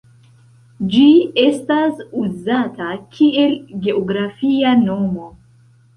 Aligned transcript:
Ĝi 0.93 1.03
estas 1.43 2.01
uzata 2.23 2.89
kiel 3.19 3.55
geografia 3.85 4.77
nomo. 4.85 5.33